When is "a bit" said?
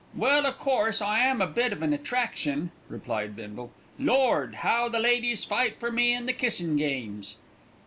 1.41-1.71